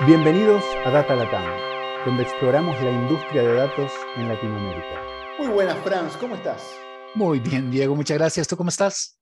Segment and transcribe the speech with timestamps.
[0.00, 1.44] Bienvenidos a Data Latam,
[2.04, 5.00] donde exploramos la industria de datos en Latinoamérica.
[5.38, 6.74] Muy buenas, Franz, ¿cómo estás?
[7.14, 8.48] Muy bien, Diego, muchas gracias.
[8.48, 9.16] ¿Tú cómo estás?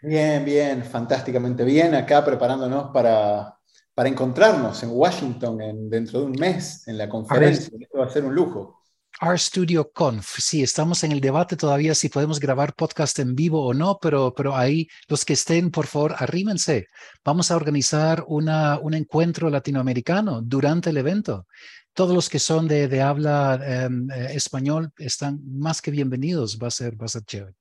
[0.00, 1.94] Bien, bien, fantásticamente bien.
[1.94, 3.58] Acá preparándonos para,
[3.94, 7.76] para encontrarnos en Washington en, dentro de un mes en la conferencia.
[7.78, 8.85] Esto va a ser un lujo.
[9.20, 10.36] RStudio Conf.
[10.38, 14.34] Sí, estamos en el debate todavía si podemos grabar podcast en vivo o no, pero,
[14.34, 16.88] pero ahí los que estén, por favor, arrímense.
[17.24, 21.46] Vamos a organizar una, un encuentro latinoamericano durante el evento.
[21.94, 26.58] Todos los que son de, de habla em, eh, español están más que bienvenidos.
[26.62, 27.54] Va a ser, va a ser chévere.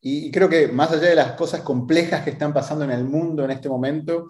[0.00, 3.44] Y creo que más allá de las cosas complejas que están pasando en el mundo
[3.44, 4.28] en este momento,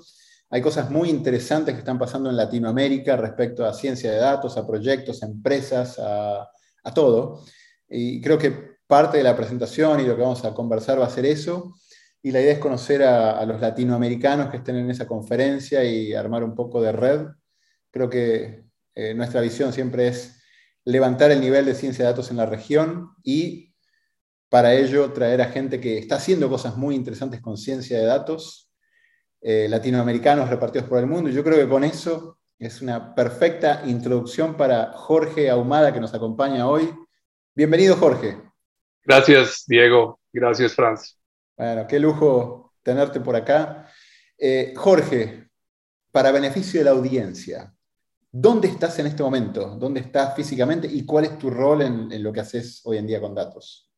[0.57, 4.67] hay cosas muy interesantes que están pasando en Latinoamérica respecto a ciencia de datos, a
[4.67, 6.49] proyectos, a empresas, a,
[6.95, 7.45] todo.
[7.91, 11.11] Y creo que parte de la presentación y lo que vamos a conversar va a
[11.11, 11.75] ser eso.
[12.23, 16.43] Y la idea es conocer a, los latinoamericanos que estén en esa conferencia y armar
[16.43, 17.27] un poco de red.
[17.91, 20.41] Creo que eh, nuestra visión siempre es
[20.87, 23.75] levantar el nivel de ciencia de datos en la región y
[24.49, 28.66] para ello traer a gente que está haciendo cosas muy interesantes con ciencia de datos
[29.41, 31.31] eh, latinoamericanos repartidos por el mundo.
[31.31, 36.15] Y yo creo que con eso es una perfecta introducción para Jorge Ahumada que nos
[36.15, 36.91] acompaña hoy.
[37.55, 38.39] Bienvenido, Jorge.
[39.05, 40.21] Gracias, Diego.
[40.33, 41.19] Gracias, Franz.
[41.57, 43.91] Bueno, qué lujo tenerte por acá.
[44.39, 45.49] Eh, Jorge,
[46.11, 47.75] para beneficio de la audiencia,
[48.31, 49.77] ¿dónde estás en este momento?
[49.77, 53.07] ¿Dónde estás físicamente y cuál es tu rol en, en lo que haces hoy en
[53.07, 53.91] día con datos?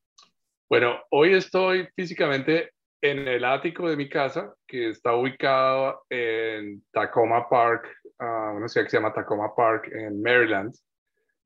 [0.69, 7.49] Bueno, hoy estoy físicamente en el ático de mi casa, que está ubicado en Tacoma
[7.49, 7.87] Park,
[8.21, 10.75] uh, una ciudad que se llama Tacoma Park en Maryland,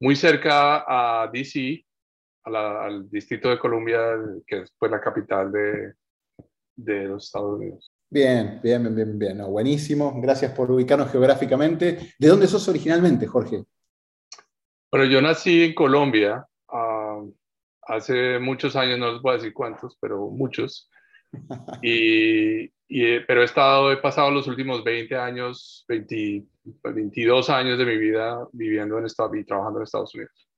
[0.01, 1.85] muy cerca a DC,
[2.45, 4.01] al Distrito de Columbia,
[4.47, 5.93] que es pues, la capital de,
[6.75, 7.93] de los Estados Unidos.
[8.11, 9.39] Bien, bien, bien, bien, bien.
[9.51, 10.21] buenísimo.
[10.21, 12.15] Gracias por ubicarnos geográficamente.
[12.19, 13.65] ¿De dónde sos originalmente, Jorge?
[14.91, 17.33] Bueno, yo nací en Colombia uh,
[17.83, 20.91] hace muchos años, no les voy a decir cuántos, pero muchos.
[21.83, 27.97] Y, eh, pero he estado, he pasado los últimos 20 años, 22 años de mi
[27.97, 30.49] vida viviendo en Estados y trabajando en Estados Unidos.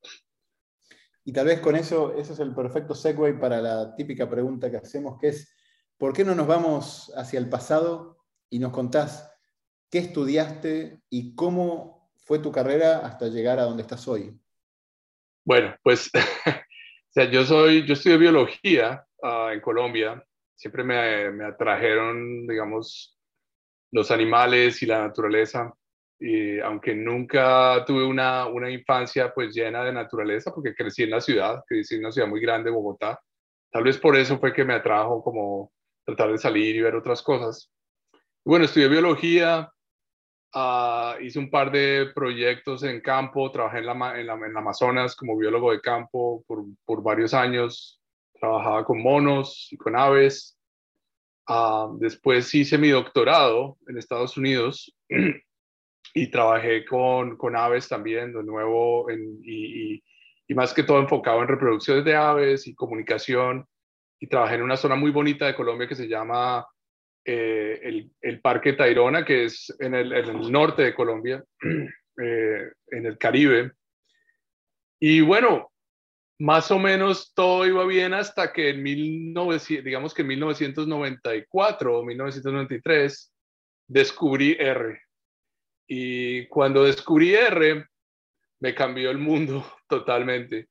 [1.24, 4.76] Y tal vez con eso, ese es el perfecto segue para la típica pregunta que
[4.76, 5.56] hacemos, que es,
[5.96, 8.18] ¿por qué no nos vamos hacia el pasado
[8.50, 9.32] y nos contás
[9.90, 14.36] qué estudiaste y cómo fue tu carrera hasta llegar a donde estás hoy?
[15.44, 16.10] Bueno, pues,
[16.46, 20.22] o sea, yo soy, yo estudié biología uh, en Colombia
[20.54, 23.18] siempre me, me, atrajeron, digamos,
[23.92, 25.72] los animales y la naturaleza.
[26.18, 31.20] Y aunque nunca tuve una, una infancia pues llena de naturaleza, porque crecí en la
[31.20, 33.20] ciudad, crecí en una ciudad muy grande, Bogotá,
[33.70, 35.72] tal vez por eso fue que me atrajo como
[36.04, 37.70] tratar de salir y ver otras cosas.
[38.44, 39.70] bueno, estudié biología,
[40.54, 45.16] uh, hice un par de proyectos en campo, trabajé en, la, en, la, en Amazonas
[45.16, 48.00] como biólogo de campo por, por varios años,
[48.44, 50.58] trabajaba con monos y con aves.
[51.48, 54.94] Ah, después hice mi doctorado en Estados Unidos
[56.14, 60.02] y trabajé con, con aves también, de nuevo, y,
[60.46, 63.66] y, más que todo enfocado en reproducciones de aves y comunicación.
[64.20, 66.66] Y trabajé en una zona muy bonita de Colombia que se llama
[67.24, 71.42] eh, el, Parque Tayrona, que es en el, en el norte de Colombia,
[72.22, 73.72] eh, en el Caribe.
[75.00, 75.73] Y bueno,
[76.38, 82.04] más o menos todo iba bien hasta que en 1900, digamos que en 1994 o
[82.04, 83.32] 1993
[83.86, 85.00] descubrí R.
[85.86, 87.86] Y cuando descubrí R,
[88.60, 90.68] me cambió el mundo totalmente.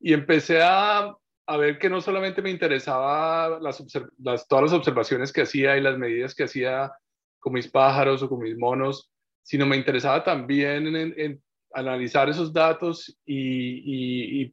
[0.00, 1.14] Y empecé a,
[1.46, 3.82] a ver que no solamente me interesaba las,
[4.48, 6.92] todas las observaciones que hacía y las medidas que hacía
[7.38, 9.10] con mis pájaros o con mis monos,
[9.42, 14.52] sino me interesaba también en, analizar esos datos y,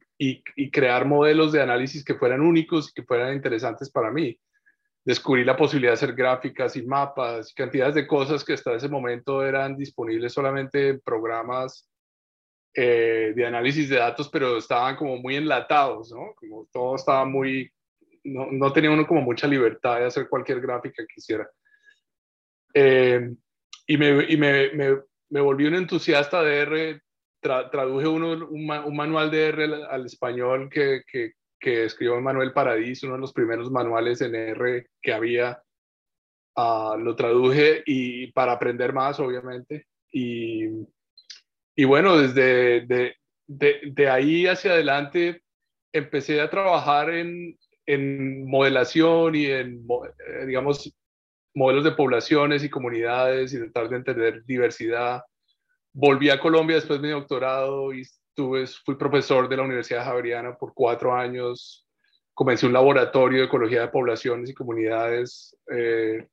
[0.71, 4.39] crear modelos de análisis que fueran únicos y que fueran interesantes para mí.
[5.05, 8.87] Descubrí la posibilidad de hacer gráficas y mapas y cantidades de cosas que hasta ese
[8.87, 11.89] momento eran disponibles solamente en programas
[12.73, 16.33] eh, de análisis de datos, pero estaban como muy enlatados, ¿no?
[16.35, 17.71] Como todo estaba muy,
[18.23, 21.47] no, tenía uno como mucha libertad de hacer cualquier gráfica que quisiera.
[22.73, 23.29] Eh,
[23.85, 24.97] y me, y me, me,
[25.29, 27.02] me, volví un entusiasta de R
[27.43, 31.33] traduje uno, un, manual de R al, español que, que,
[31.85, 35.61] escribió Manuel Paradis, uno de los primeros manuales en R que había.
[36.55, 39.87] Uh, lo traduje y para aprender más, obviamente.
[40.11, 40.65] Y,
[41.75, 43.15] y bueno, desde de,
[43.47, 45.41] de, de, ahí hacia adelante
[45.91, 50.93] empecé a trabajar en, en modelación y en, eh, digamos,
[51.55, 55.23] modelos de poblaciones y comunidades y tratar de entender diversidad
[55.93, 58.03] volví a Colombia después de mi doctorado y
[58.83, 61.87] fui profesor de la Universidad Javeriana por cuatro años.
[62.33, 65.55] Comencé un laboratorio de ecología de poblaciones y comunidades.
[65.71, 66.27] Eh,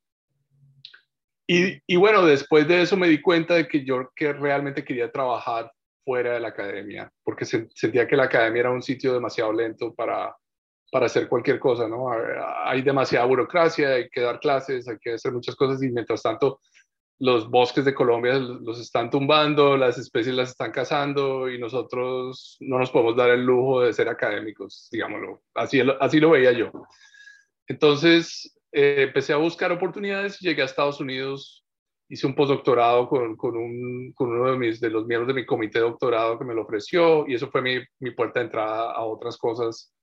[1.47, 5.11] y, y, bueno, después de eso me di cuenta de que yo que realmente quería
[5.11, 5.71] trabajar
[6.03, 10.35] fuera de la academia, porque sentía que la academia era un sitio demasiado lento para,
[10.91, 12.07] para hacer cualquier cosa, ¿no?
[12.65, 16.59] Hay demasiada burocracia, hay que dar clases, hay que hacer muchas cosas y mientras tanto
[17.21, 22.79] los bosques de Colombia los están tumbando, las especies las están cazando y nosotros no
[22.79, 25.43] nos podemos dar el lujo de ser académicos, digámoslo.
[25.53, 26.71] Así, así lo veía yo.
[27.67, 31.63] Entonces eh, empecé a buscar oportunidades llegué a Estados Unidos.
[32.09, 35.45] Hice un postdoctorado con, con, un, con uno de, mis, de los miembros de mi
[35.45, 38.93] comité de doctorado que me lo ofreció y eso fue mi, mi puerta de entrada
[38.93, 39.93] a otras cosas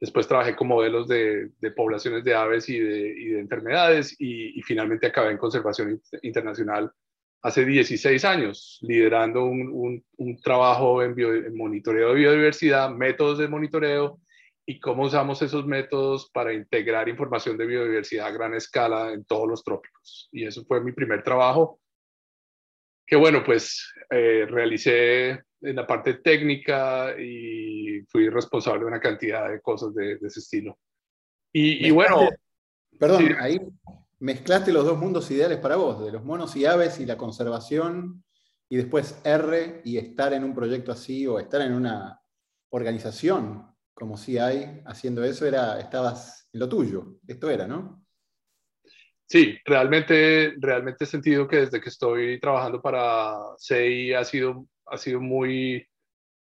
[0.00, 5.38] Después trabajé con modelos de, poblaciones de aves y de, enfermedades y, finalmente acabé en
[5.38, 6.92] conservación internacional
[7.42, 10.04] hace 16 años, liderando un,
[10.42, 14.20] trabajo en, en, monitoreo de biodiversidad, métodos de monitoreo
[14.66, 19.48] y cómo usamos esos métodos para integrar información de biodiversidad a gran escala en todos
[19.48, 20.28] los trópicos.
[20.30, 21.80] Y eso fue mi primer trabajo,
[23.06, 29.50] que bueno, pues eh, realicé en la parte técnica y fui responsable de una cantidad
[29.50, 30.78] de cosas de, ese estilo.
[31.52, 32.28] Y, bueno...
[32.98, 33.60] Perdón, ahí
[34.18, 38.24] mezclaste los dos mundos ideales para vos, de los monos y aves y la conservación,
[38.68, 42.20] y después R y estar en un proyecto así o estar en una
[42.70, 43.68] organización
[43.98, 48.04] como si hay haciendo eso, era, estabas en lo tuyo, esto era, ¿no?
[49.26, 54.98] Sí, realmente, realmente he sentido que desde que estoy trabajando para CI ha sido ha
[54.98, 55.86] sido muy,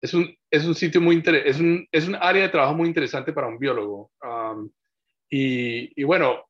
[0.01, 2.89] es un, es un sitio muy interesante, es un, es un área de trabajo muy
[2.89, 4.11] interesante para un biólogo.
[5.31, 6.45] y, y, bueno,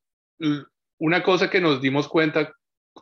[0.98, 2.52] una cosa que nos dimos cuenta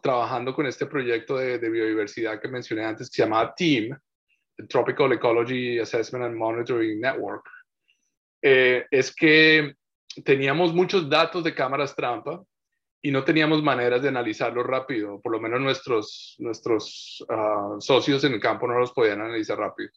[0.00, 3.98] trabajando con este proyecto de, biodiversidad que mencioné antes, que se llama TEAM,
[4.68, 7.44] Tropical Ecology Assessment and Monitoring Network,
[8.42, 9.74] eh, es que
[10.24, 12.42] teníamos muchos datos de cámaras trampa
[13.04, 18.34] y no teníamos maneras de analizarlo rápido, por lo menos nuestros, nuestros ah, socios en
[18.34, 19.90] el campo no los podían analizar rápido.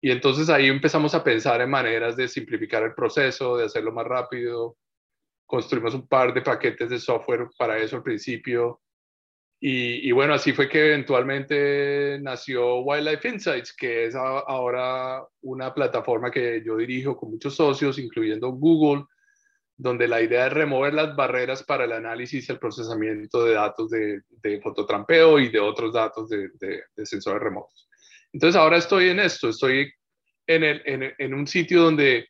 [0.00, 4.06] Y entonces ahí empezamos a pensar en maneras de simplificar el proceso, de hacerlo más
[4.06, 4.76] rápido.
[5.46, 8.82] Construimos un par de paquetes de software para eso al principio.
[9.60, 16.30] Y, y bueno, así fue que eventualmente nació Wildlife Insights, que es ahora una plataforma
[16.30, 19.04] que yo dirijo con muchos socios, incluyendo Google,
[19.76, 23.90] donde la idea es remover las barreras para el análisis y el procesamiento de datos
[23.90, 24.22] de,
[24.62, 27.88] fototrampeo y de otros datos de, sensores remotos.
[28.32, 29.92] Entonces ahora estoy en esto, estoy
[30.46, 32.28] en, el, en, un sitio donde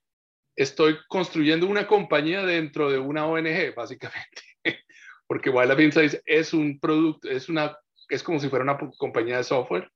[0.56, 4.43] estoy construyendo una compañía dentro de una ONG, básicamente,
[5.26, 7.76] porque Wildlife Insights es un producto, es, una,
[8.08, 9.88] es como si fuera una compañía de software,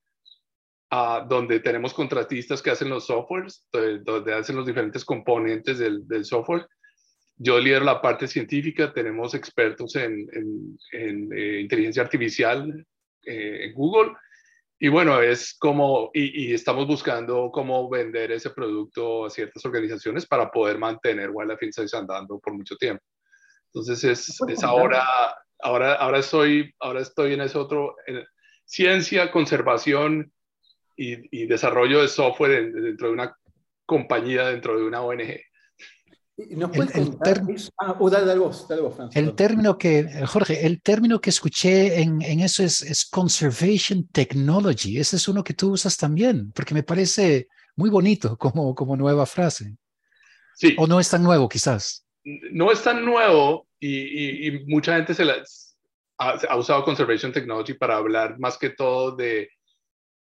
[0.93, 6.25] uh, donde tenemos contratistas que hacen los softwares, donde, hacen los diferentes componentes del, del
[6.25, 6.67] software,
[7.43, 10.29] yo lidero la parte científica, tenemos expertos en,
[10.93, 12.87] eh, inteligencia artificial
[13.25, 14.13] eh, en Google.
[14.79, 20.51] Y bueno, es como, y, estamos buscando cómo vender ese producto a ciertas organizaciones para
[20.51, 23.03] poder mantener Wildlife Insights andando por mucho tiempo.
[23.73, 25.07] Entonces es, es ahora,
[25.61, 27.97] ahora, ahora, estoy, ahora estoy en ese otro,
[28.67, 30.31] ciencia, conservación
[30.95, 33.35] y, y, desarrollo de software dentro de una
[33.87, 35.41] compañía, dentro de una ONG.
[36.51, 37.17] ¿Nos puedes el,
[37.79, 42.23] ah, oh, dale, vos, dale vos, El término que, Jorge, el término que escuché en,
[42.23, 44.99] en eso es, es, conservation technology.
[44.99, 49.27] Ese es uno que tú usas también, porque me parece muy bonito como, como nueva
[49.27, 49.77] frase.
[50.55, 50.75] Sí.
[50.79, 52.07] O no es tan nuevo, quizás.
[52.25, 55.77] No es tan nuevo y, y, mucha gente se las,
[56.19, 59.51] ha, ha usado conservation technology para hablar más que todo de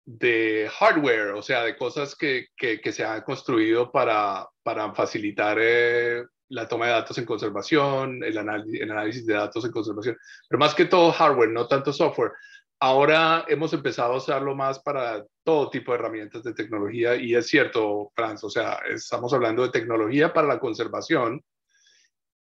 [0.05, 6.23] de hardware, o sea, de cosas que, que, se han construido para, para facilitar eh,
[6.49, 10.17] la toma de datos en conservación, el, análisis de datos en conservación,
[10.47, 12.31] pero más que todo hardware, no tanto software.
[12.79, 17.47] Ahora hemos empezado a usarlo más para todo tipo de herramientas de tecnología y es
[17.47, 21.41] cierto, Franz, o sea, estamos hablando de tecnología para la conservación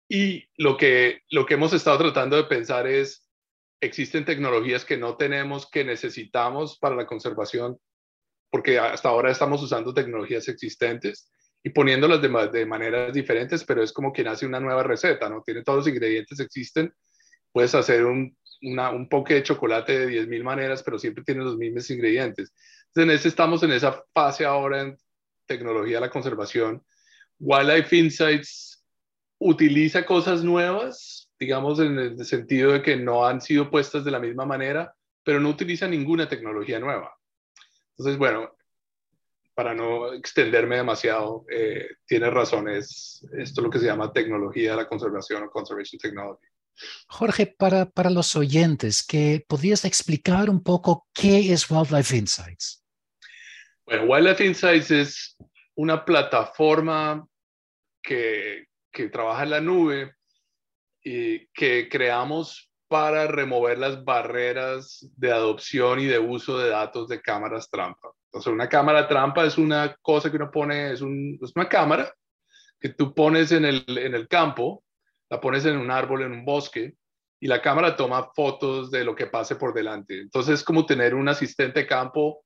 [0.09, 3.22] y lo que, lo que hemos estado tratando de pensar es
[3.83, 7.79] existen tecnologías que no tenemos, que necesitamos para la conservación,
[8.49, 11.31] porque hasta ahora estamos usando tecnologías existentes
[11.65, 15.43] y poniéndolas de, de maneras diferentes, pero es como quien hace una nueva receta, ¿no?
[15.43, 16.95] Tiene todos los ingredientes, existen,
[17.51, 21.57] puedes hacer un, una, un poke de chocolate de 10.000 maneras, pero siempre tiene los
[21.57, 22.53] mismos ingredientes.
[22.95, 24.97] Entonces, estamos en esa fase ahora en
[25.47, 26.85] tecnología de la conservación.
[27.41, 28.85] Wildlife Insights
[29.39, 34.21] utiliza cosas nuevas, digamos, en el sentido de que no han sido puestas de la
[34.21, 34.95] misma manera,
[35.25, 37.19] pero no utiliza ninguna tecnología nueva.
[37.91, 38.55] Entonces, bueno,
[39.53, 44.77] para no extenderme demasiado, eh, tiene razones, esto es lo que se llama tecnología de
[44.77, 46.47] la conservación o conservation technology.
[47.09, 52.85] Jorge, para, para los oyentes, que ¿podrías explicar un poco qué es Wildlife Insights?
[53.85, 55.37] Bueno, Wildlife Insights es
[55.75, 57.27] una plataforma
[58.01, 60.15] que, que trabaja en la nube
[61.03, 67.23] y que creamos para remover las barreras de adopción y de uso de datos de
[67.23, 68.13] cámaras trampa.
[68.27, 72.15] Entonces, una cámara trampa es una cosa que uno pone, es, una cámara
[72.79, 74.85] que tú pones en el, campo,
[75.31, 76.95] la pones en un árbol, en un bosque,
[77.41, 80.21] y la cámara toma fotos de lo que pase por delante.
[80.21, 82.45] Entonces, es como tener un asistente campo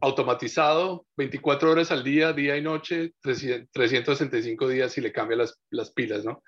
[0.00, 5.92] automatizado 24 horas al día, día y noche, 365 días si le cambia las, las
[5.92, 6.42] pilas, ¿no?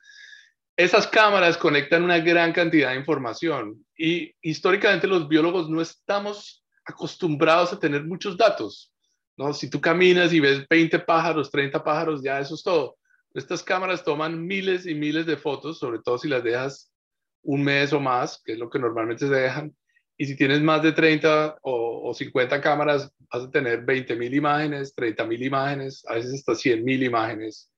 [0.77, 7.73] Esas cámaras conectan una gran cantidad de información y históricamente los biólogos no estamos acostumbrados
[7.73, 8.91] a tener muchos datos.
[9.37, 9.53] ¿no?
[9.53, 12.97] Si tú caminas y ves 20 pájaros, 30 pájaros, ya eso es todo.
[13.35, 16.91] Estas cámaras toman miles y miles de fotos, sobre todo si las dejas
[17.43, 19.77] un mes o más, que es lo que normalmente se dejan.
[20.17, 24.35] Y si tienes más de 30 o, o 50 cámaras, vas a tener 20 mil
[24.35, 27.72] imágenes, 30 mil imágenes, a veces hasta 100 mil imágenes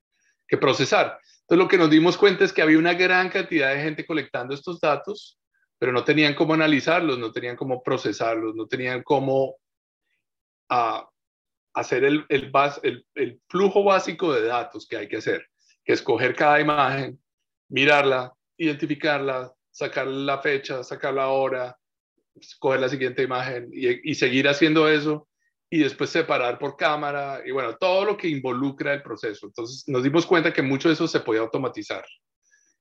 [0.46, 1.18] que procesar.
[1.40, 4.54] Entonces lo que nos dimos cuenta es que había una gran cantidad de gente colectando
[4.54, 5.38] estos datos,
[5.78, 9.56] pero no tenían cómo analizarlos, no tenían cómo procesarlos, no tenían cómo
[10.70, 11.08] ah,
[11.74, 12.50] hacer el, el,
[13.14, 15.46] el, flujo básico de datos que hay que hacer,
[15.84, 17.20] que es coger cada imagen,
[17.68, 21.76] mirarla, identificarla, sacar la fecha, sacar la hora,
[22.58, 25.28] coger la siguiente imagen y seguir haciendo eso
[25.74, 29.46] y después separar por cámara y bueno, todo lo que involucra el proceso.
[29.46, 32.04] Entonces nos dimos cuenta que mucho de eso se podía automatizar.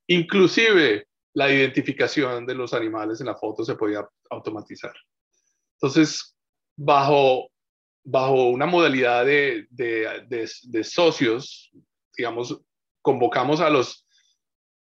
[0.05, 4.93] Inclusive la identificación de los animales en la foto se podía automatizar.
[5.77, 6.37] Entonces,
[6.77, 7.49] bajo,
[8.03, 11.71] bajo una modalidad de, de, de, socios,
[12.15, 12.61] digamos,
[13.01, 14.05] convocamos a los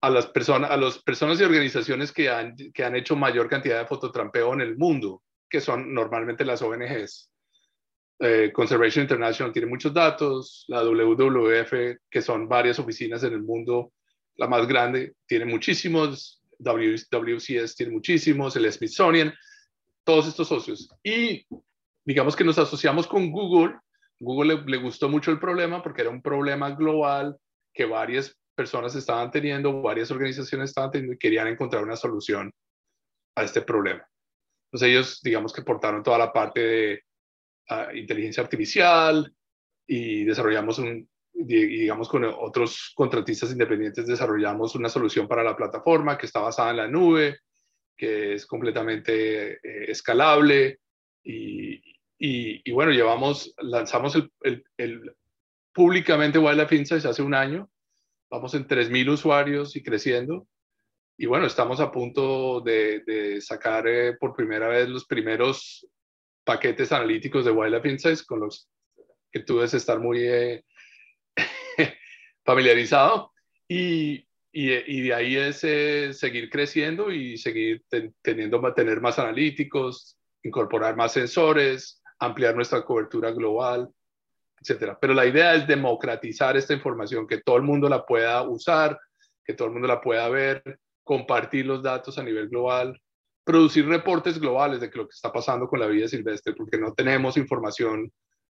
[0.00, 3.80] a las personas a las personas y organizaciones que han, que han hecho mayor cantidad
[3.80, 7.29] de fototrampeo en el mundo, que son normalmente las ONGs.
[8.22, 11.72] Eh, Conservation International tiene muchos datos, la WWF,
[12.10, 13.92] que son varias oficinas en el mundo,
[14.36, 19.32] la más grande, tiene muchísimos, WCS tiene muchísimos, el Smithsonian,
[20.04, 20.90] todos estos socios.
[21.02, 21.46] Y
[22.04, 23.78] digamos que nos asociamos con Google.
[24.18, 27.38] Google le, le gustó mucho el problema porque era un problema global
[27.72, 32.52] que varias personas estaban teniendo, varias organizaciones estaban teniendo y querían encontrar una solución
[33.34, 34.06] a este problema.
[34.66, 37.04] Entonces ellos, digamos que portaron toda la parte de
[37.94, 39.32] inteligencia artificial
[39.86, 46.26] y desarrollamos un, digamos, con otros contratistas independientes desarrollamos una solución para la plataforma que
[46.26, 47.38] está basada en la nube,
[47.96, 50.80] que es completamente eh, escalable
[51.22, 51.80] y,
[52.18, 55.16] y, bueno, llevamos, lanzamos el, el, el
[55.72, 57.70] públicamente Wildlife Insights hace un año,
[58.30, 60.46] vamos en 3.000 usuarios y creciendo.
[61.16, 65.86] Y bueno, estamos a punto de, de sacar eh, por primera vez los primeros
[66.50, 68.68] paquetes analíticos de Wildlife Insights con los
[69.30, 70.64] que tú debes estar muy eh,
[72.44, 73.32] familiarizado.
[73.68, 77.84] Y, y, de ahí es eh, seguir creciendo y seguir
[78.20, 83.88] teniendo, tener más analíticos, incorporar más sensores, ampliar nuestra cobertura global,
[84.60, 84.98] etcétera.
[85.00, 88.98] Pero la idea es democratizar esta información, que todo el mundo la pueda usar,
[89.44, 93.00] que todo el mundo la pueda ver, compartir los datos a nivel global
[93.50, 97.36] producir reportes globales de lo que está pasando con la vida silvestre, porque no tenemos
[97.36, 98.12] información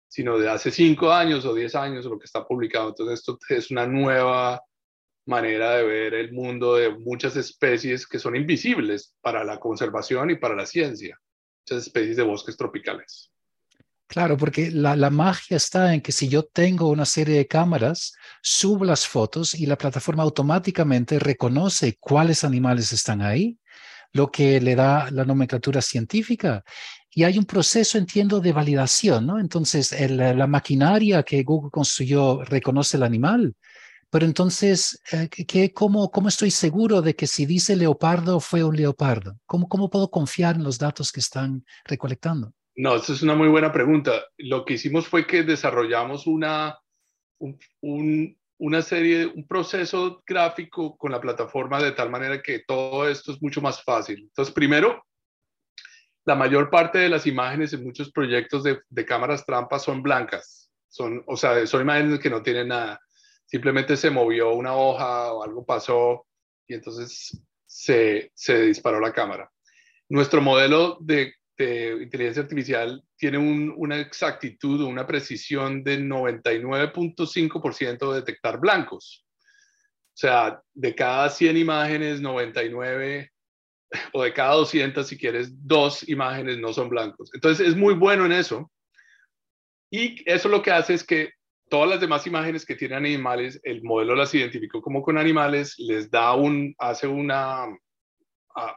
[0.08, 2.88] sino de hace cinco años o diez años lo que está publicado.
[2.88, 4.62] Entonces esto es una nueva
[5.26, 10.36] manera de ver el mundo de muchas especies que son invisibles para la conservación y
[10.36, 11.20] para la ciencia,
[11.60, 13.30] muchas especies de bosques tropicales.
[14.06, 18.14] Claro, porque la, la, magia está en que si yo tengo una serie de cámaras,
[18.40, 23.58] subo las fotos y la plataforma automáticamente reconoce cuáles animales están ahí
[24.12, 26.64] lo que le da la nomenclatura científica.
[27.10, 29.38] Y hay un proceso, entiendo, de validación, ¿no?
[29.38, 33.54] Entonces, la maquinaria que Google construyó reconoce el animal,
[34.10, 38.76] pero entonces, eh, ¿qué, cómo, ¿cómo estoy seguro de que si dice leopardo fue un
[38.76, 39.38] leopardo?
[39.46, 42.52] ¿Cómo, ¿Cómo puedo confiar en los datos que están recolectando?
[42.76, 44.12] No, esa es una muy buena pregunta.
[44.36, 46.78] Lo que hicimos fue que desarrollamos una,
[47.80, 53.32] un, una serie, un proceso gráfico con la plataforma de tal manera que todo esto
[53.32, 54.20] es mucho más fácil.
[54.20, 55.04] Entonces, primero,
[56.25, 60.70] la mayor parte de las imágenes en muchos proyectos de, cámaras trampas son blancas.
[60.88, 63.00] Son, o sea, son imágenes que no tienen nada.
[63.44, 66.26] Simplemente se movió una hoja o algo pasó
[66.66, 69.50] y entonces se, se disparó la cámara.
[70.08, 78.61] Nuestro modelo de, inteligencia artificial tiene una exactitud o una precisión de 99.5% de detectar
[78.61, 79.26] blancos.
[80.16, 83.30] O sea, de cada 100 imágenes, 99
[84.12, 87.30] o de cada 200, si quieres, dos imágenes no son blancos.
[87.35, 88.70] Entonces es muy bueno en eso.
[89.90, 91.32] Y eso lo que hace es que
[91.68, 96.11] todas las demás imágenes que tienen animales, el modelo las identificó como con animales, les
[96.11, 97.66] da un, hace una,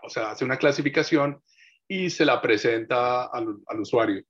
[0.03, 1.41] o sea, hace una clasificación
[1.87, 4.23] y se la presenta al, al, usuario.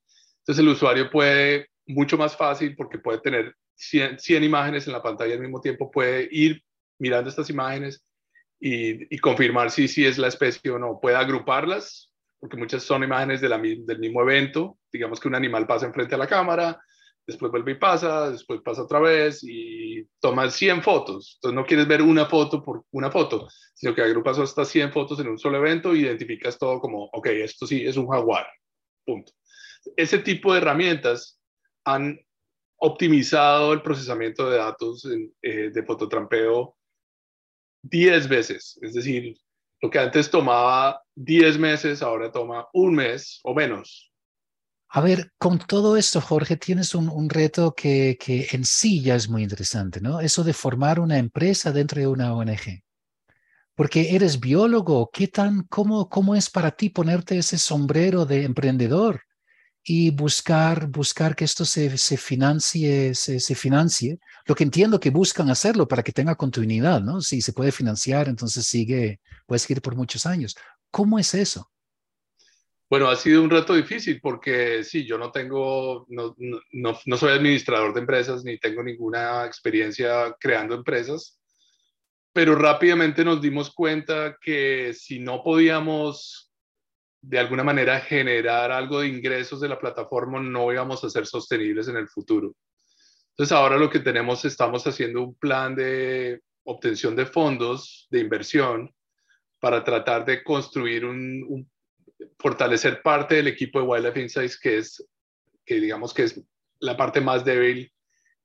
[0.49, 5.03] Entonces el usuario puede, mucho más fácil, porque puede tener 100, 100 imágenes en la
[5.03, 6.63] pantalla al mismo tiempo, puede ir
[6.97, 8.03] mirando estas imágenes
[8.59, 10.99] y, confirmar si, si es la especie o no.
[10.99, 14.79] Puede agruparlas, porque muchas son imágenes del mismo evento.
[14.91, 16.81] Digamos que un animal pasa enfrente a la cámara,
[17.27, 21.35] después vuelve y pasa, después pasa otra vez y toma 100 fotos.
[21.35, 25.19] Entonces no quieres ver una foto por una foto, sino que agrupas hasta 100 fotos
[25.19, 28.47] en un solo evento y identificas todo como, ok, esto sí es un jaguar.
[29.05, 29.31] Punto.
[29.95, 31.39] Ese tipo de herramientas
[31.85, 32.19] han
[32.77, 35.05] optimizado el procesamiento de datos
[35.41, 36.77] eh, de fototrampeo
[37.83, 38.79] 10 veces.
[38.81, 39.37] Es decir,
[39.81, 44.11] lo que antes tomaba 10 meses, ahora toma un mes o menos.
[44.91, 49.29] A ver, con todo esto, Jorge, tienes un, reto que, que, en sí ya es
[49.29, 50.19] muy interesante, ¿no?
[50.19, 52.81] Eso de formar una empresa dentro de una ONG.
[53.75, 59.21] Porque eres biólogo, ¿qué tan, cómo, cómo es para ti ponerte ese sombrero de emprendedor?
[59.91, 64.19] Y buscar, buscar que esto se, se financie, se, se, financie.
[64.45, 67.21] Lo que entiendo que buscan hacerlo para que tenga continuidad, ¿no?
[67.21, 70.55] Si se puede financiar, entonces sigue, puede seguir por muchos años.
[70.91, 71.71] ¿Cómo es eso?
[72.87, 77.31] Bueno, ha sido un reto difícil porque sí, yo no tengo, no, no, no soy
[77.31, 81.39] administrador de empresas ni tengo ninguna experiencia creando empresas,
[82.31, 86.48] pero rápidamente nos dimos cuenta que si no podíamos
[87.21, 91.87] de alguna manera generar algo de ingresos de la plataforma, no íbamos a ser sostenibles
[91.87, 92.53] en el futuro.
[93.31, 98.93] Entonces ahora lo que tenemos, estamos haciendo un plan de obtención de fondos de inversión
[99.59, 101.69] para tratar de construir un,
[102.37, 105.05] fortalecer parte del equipo de Wildlife Insights que es,
[105.65, 106.41] que digamos que es
[106.79, 107.91] la parte más débil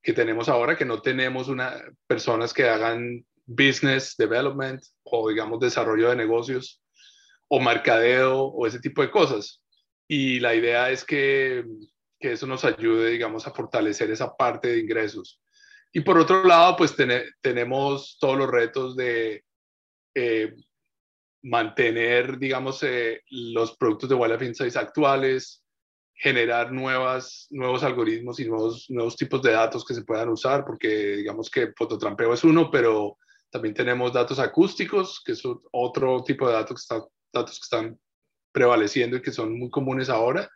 [0.03, 6.11] que tenemos ahora, que no tenemos una, personas que hagan business development o digamos desarrollo
[6.11, 6.84] de negocios
[7.55, 9.63] o mercadeo o ese tipo de cosas.
[10.09, 11.65] Y la idea es que,
[12.19, 15.41] que eso nos ayude, digamos, a fortalecer esa parte de ingresos.
[15.93, 16.97] Y por otro lado, pues
[17.41, 19.45] tenemos todos los retos de
[20.17, 20.53] eh,
[21.45, 25.63] mantener, digamos, eh, los productos de Wildlife Insights actuales,
[26.13, 30.89] generar nuevas, nuevos algoritmos y nuevos, nuevos tipos de datos que se puedan usar, porque
[31.19, 33.17] digamos que fototrampeo es uno, pero
[33.49, 37.99] también tenemos datos acústicos, que es otro tipo de datos que está datos que están
[38.53, 40.49] prevaleciendo y que son muy comunes ahora.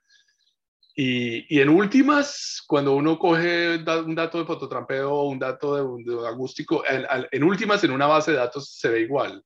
[0.94, 6.04] Y, y en últimas, cuando uno coge un dato de fototrampeo o un dato de,
[6.04, 9.44] de acústico, en, en, últimas en una base de datos se ve igual.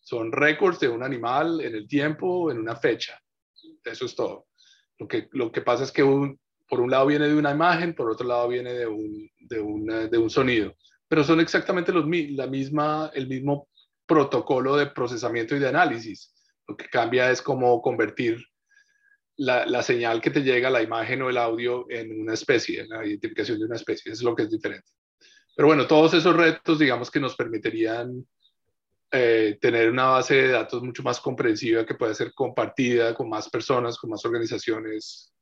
[0.00, 3.20] Son récords de un animal en el tiempo, en una fecha.
[3.84, 4.46] Eso es todo.
[4.98, 7.94] Lo que, lo que pasa es que un, por un lado viene de una imagen,
[7.94, 10.74] por otro lado viene de un, de, una, de un sonido.
[11.06, 13.68] Pero son exactamente los, la misma, el mismo
[14.06, 16.34] protocolo de procesamiento y de análisis.
[16.70, 18.38] Lo que cambia es cómo convertir
[19.36, 23.04] la, señal que te llega, la imagen o el audio, en una especie, en la
[23.04, 24.12] identificación de una especie.
[24.12, 24.88] es lo que es diferente.
[25.56, 28.24] Pero bueno, todos esos retos, digamos que nos permitirían
[29.10, 33.48] eh, tener una base de datos mucho más comprensiva que pueda ser compartida con más
[33.48, 35.32] personas, con más organizaciones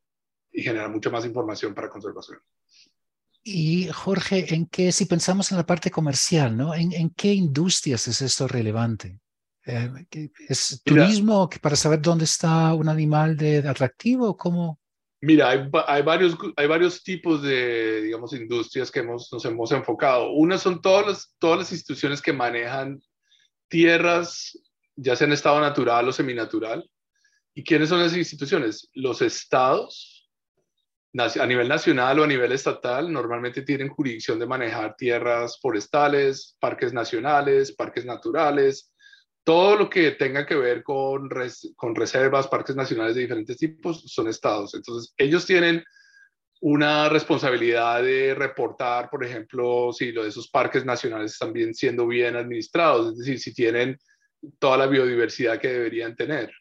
[0.51, 2.39] y generar mucha más información para conservación.
[3.45, 6.75] Y Jorge, ¿en qué, si pensamos en la parte comercial, ¿no?
[6.75, 9.21] ¿En, en qué industrias es esto relevante?
[9.69, 14.35] Eh, ¿Es turismo para saber dónde está un animal de, atractivo?
[14.35, 14.81] ¿Cómo?
[15.21, 20.31] Mira, hay, hay, varios, hay varios tipos de, digamos, industrias que hemos, nos hemos enfocado.
[20.31, 22.99] Una son todas las, todas las instituciones que manejan
[23.69, 24.59] tierras,
[24.97, 26.89] ya sea en estado natural o seminatural.
[27.53, 28.89] ¿Y quiénes son esas instituciones?
[28.95, 30.31] Los estados,
[31.19, 36.95] a nivel nacional o a nivel estatal, normalmente tienen jurisdicción de manejar tierras forestales, parques
[36.95, 38.95] nacionales, parques naturales,
[39.49, 44.75] todo lo que tenga que ver con, reservas, parques nacionales de diferentes tipos, son estados.
[44.75, 45.83] Entonces, ellos tienen
[46.61, 52.07] una responsabilidad de reportar, por ejemplo, si lo de esos parques nacionales están bien siendo
[52.07, 53.97] bien administrados, es decir, si tienen
[54.59, 56.53] toda la biodiversidad que deberían tener.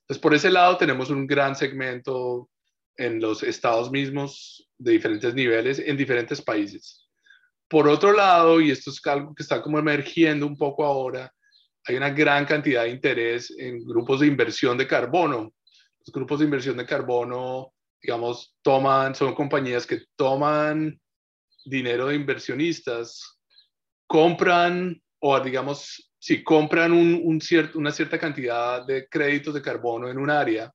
[0.00, 2.50] Entonces, por ese lado tenemos un gran segmento
[2.96, 7.08] en los estados mismos de diferentes niveles en diferentes países.
[7.68, 11.32] Por otro lado, y esto es algo que está como emergiendo un poco ahora,
[11.84, 15.52] hay una gran cantidad de interés en grupos de inversión de carbono.
[16.00, 21.00] Los grupos de inversión de carbono, digamos, toman, son compañías que toman
[21.64, 23.38] dinero de inversionistas,
[24.06, 30.72] compran o digamos, si compran una cierta cantidad de créditos de carbono en un área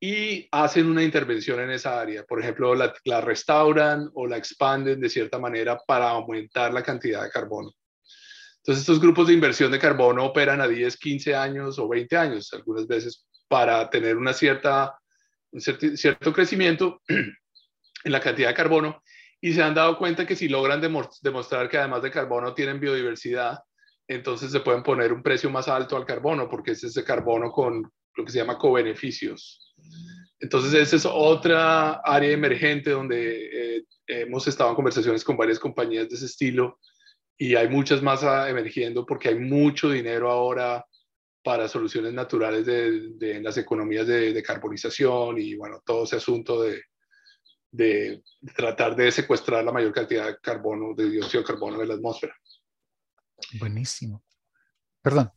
[0.00, 5.08] y hacen una intervención en esa área, por ejemplo, la restauran o la expanden de
[5.08, 7.70] cierta manera para aumentar la cantidad de carbono.
[8.66, 12.52] Entonces, estos grupos de inversión de carbono operan a 10, 15 años o 20 años,
[12.52, 14.98] algunas veces, para tener una cierta,
[15.52, 19.00] un cierto crecimiento en la cantidad de carbono
[19.40, 23.60] y se han dado cuenta que si logran demostrar que además de carbono tienen biodiversidad,
[24.08, 27.88] entonces se pueden poner un precio más alto al carbono, porque es ese carbono con
[28.16, 29.76] lo que se llama cobeneficios.
[30.40, 36.08] Entonces, esa es otra área emergente donde eh, hemos estado en conversaciones con varias compañías
[36.08, 36.80] de ese estilo
[37.38, 40.84] y hay muchas más emergiendo porque hay mucho dinero ahora
[41.42, 46.62] para soluciones naturales de, en las economías de, de, carbonización y bueno, todo ese asunto
[46.62, 46.82] de,
[47.70, 48.22] de
[48.54, 52.34] tratar de secuestrar la mayor cantidad de carbono, de dióxido de carbono de la atmósfera.
[53.60, 54.24] Buenísimo.
[55.02, 55.30] Perdón.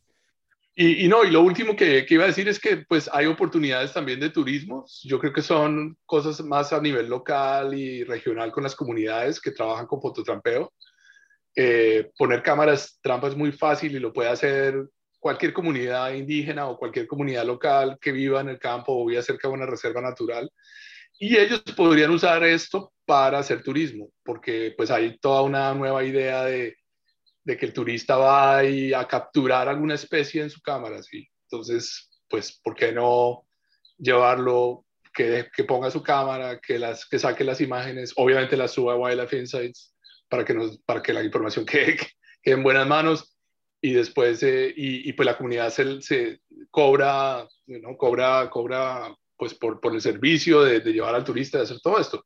[0.74, 3.92] Y, no, y lo último que, que, iba a decir es que pues hay oportunidades
[3.92, 4.86] también de turismo.
[5.02, 9.50] Yo creo que son cosas más a nivel local y regional con las comunidades que
[9.50, 10.72] trabajan con fototrampeo.
[11.56, 14.86] Eh, poner cámaras trampa es muy fácil y lo puede hacer
[15.18, 19.48] cualquier comunidad indígena o cualquier comunidad local que viva en el campo o viva cerca
[19.48, 20.50] de una reserva natural.
[21.18, 26.44] Y ellos podrían usar esto para hacer turismo, porque pues hay toda una nueva idea
[26.44, 26.76] de,
[27.44, 31.28] de que el turista va a capturar alguna especie en su cámara, ¿sí?
[31.50, 33.46] Entonces, pues, ¿por qué no
[33.98, 38.94] llevarlo, que, que ponga su cámara, que, las, que saque las imágenes, obviamente las suba
[38.94, 39.94] a Wildlife Insights
[40.30, 41.96] para que, nos, para que la información quede,
[42.42, 43.36] quede en buenas manos
[43.82, 46.40] y después, eh, y, y, pues la comunidad se, se
[46.70, 47.96] cobra, ¿no?
[47.96, 51.98] cobra, cobra pues por, por el servicio de, de, llevar al turista, de hacer todo
[51.98, 52.24] esto.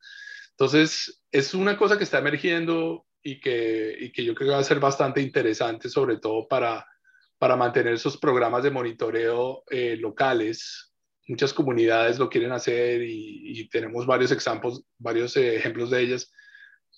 [0.50, 4.60] Entonces, es una cosa que está emergiendo y que, y que yo creo que va
[4.60, 6.84] a ser bastante interesante, sobre todo para,
[7.38, 10.92] para mantener esos programas de monitoreo eh, locales.
[11.28, 16.32] Muchas comunidades lo quieren hacer y, y tenemos varios, ejemplos, varios eh, ejemplos de ellas,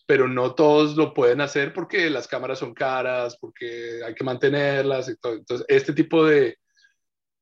[0.07, 5.09] pero no todos lo pueden hacer porque las cámaras son caras, porque hay que mantenerlas.
[5.09, 6.59] Entonces, este tipo de,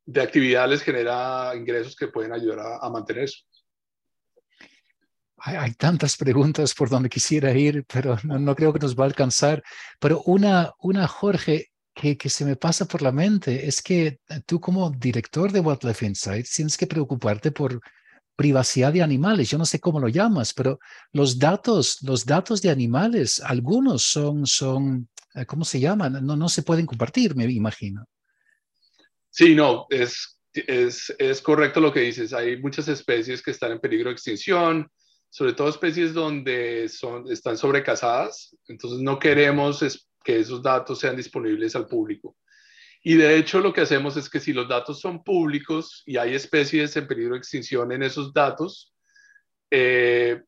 [0.07, 3.39] de actividad les genera ingresos que pueden ayudar a, mantener eso.
[5.37, 9.63] Hay, tantas preguntas por donde quisiera ir, pero no, creo que nos va a alcanzar.
[10.01, 14.59] Pero una, una Jorge, que, que, se me pasa por la mente es que tú
[14.59, 17.79] como director de Wildlife Insights tienes que preocuparte por
[18.37, 19.51] privacidad de animales.
[19.51, 20.79] Yo no sé cómo lo llamas, pero
[21.13, 26.25] los datos, los datos de animales, algunos son, son eh, ¿cómo se llaman?
[26.25, 28.07] No, no se pueden compartir, me imagino.
[29.31, 32.33] Sí, no, es, es, es, correcto lo que dices.
[32.33, 34.89] Hay muchas especies que están en peligro de extinción,
[35.29, 38.57] sobre todo especies donde son, están sobrecasadas.
[38.69, 39.81] Entonces no queremos
[40.23, 42.37] que esos datos sean disponibles al público.
[43.07, 46.35] Y de hecho lo que hacemos es que si los datos son públicos y hay
[46.35, 48.95] especies en peligro de extinción en esos datos,
[49.71, 50.41] eh,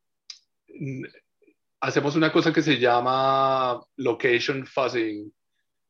[1.80, 5.30] hacemos una cosa que se llama location fuzzing,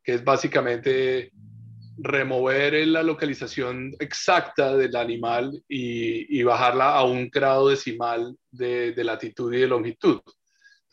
[0.02, 1.30] que es básicamente
[1.98, 9.60] remover la localización exacta del animal y, bajarla a un grado decimal de, latitud y
[9.60, 10.20] de longitud.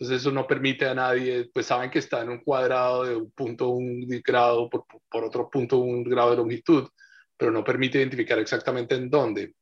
[0.04, 3.32] Entonces eso no permite a nadie, pues saben que está en un cuadrado de un
[3.32, 6.90] punto un grado por, otro punto un grado de longitud,
[7.38, 9.56] pero no permite identificar exactamente en dónde.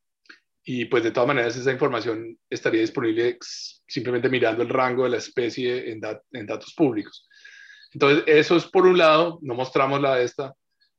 [0.64, 3.38] Y pues de todas maneras esa información estaría disponible
[3.86, 6.00] simplemente mirando el rango de la especie en,
[6.32, 7.28] en datos públicos.
[7.92, 10.54] Entonces eso es por un lado, no mostramos la de esta,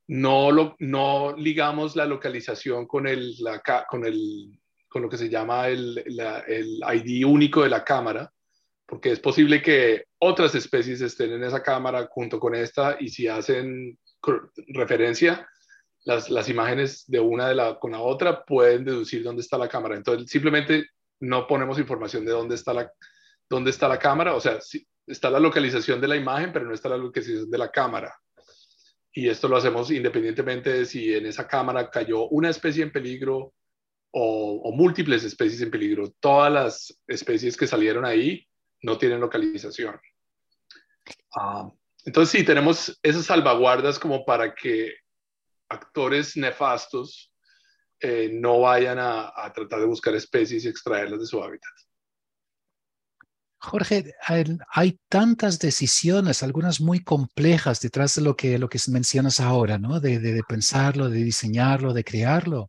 [0.06, 5.28] no, lo, no ligamos la localización con, el, la, con, el, con lo que se
[5.28, 6.02] llama el,
[6.48, 8.30] el ID único de la cámara,
[8.86, 13.28] porque es posible que otras especies estén en esa cámara junto con esta y si
[13.28, 13.98] hacen
[14.68, 15.48] referencia,
[16.04, 19.68] las, las, imágenes de una de la, con la otra pueden deducir dónde está la
[19.68, 19.96] cámara.
[19.96, 20.86] Entonces, simplemente
[21.20, 22.92] no ponemos información de dónde está la,
[23.48, 24.58] dónde está la cámara, o sea,
[25.06, 28.14] está la localización de la imagen, pero no está la localización de la cámara
[29.14, 33.54] y esto lo hacemos independientemente de si en esa cámara cayó una especie en peligro
[34.10, 36.12] o, múltiples especies en peligro.
[36.20, 38.46] Todas las especies que salieron ahí
[38.84, 39.98] no tienen localización.
[41.34, 41.70] Ah,
[42.04, 44.94] entonces sí, tenemos esas salvaguardas como para que
[45.70, 47.32] actores nefastos
[48.00, 51.72] eh, no vayan a, tratar de buscar especies y extraerlas de su hábitat.
[53.58, 54.12] Jorge,
[54.70, 60.00] hay tantas decisiones, algunas muy complejas detrás de lo que, lo que mencionas ahora, ¿no?
[60.00, 62.68] De, de, pensarlo, de diseñarlo, de crearlo.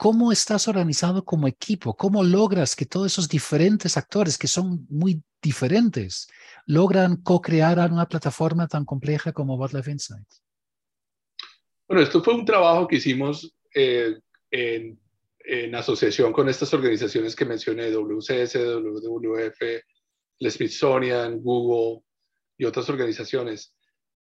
[0.00, 1.94] ¿Cómo estás organizado como equipo?
[1.94, 6.26] ¿Cómo logras que todos esos diferentes actores, que son muy diferentes,
[6.64, 10.42] logran co-crear una plataforma tan compleja como Wildlife Insights?
[11.86, 14.18] Bueno, esto fue un trabajo que hicimos eh,
[14.50, 14.98] en,
[15.40, 19.60] en, asociación con estas organizaciones que mencioné, WCS, WWF,
[20.48, 22.02] Smithsonian, Google
[22.56, 23.76] y otras organizaciones.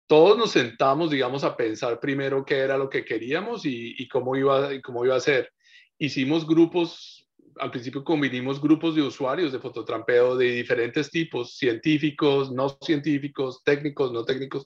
[0.07, 4.35] Todos nos sentamos, digamos, a pensar primero qué era lo que queríamos y, y cómo,
[4.35, 5.53] iba, y cómo iba a ser.
[6.01, 12.69] Hicimos grupos, al principio combinimos grupos de usuarios de fototrampeo de diferentes tipos, científicos, no
[12.81, 14.65] científicos, técnicos, no técnicos,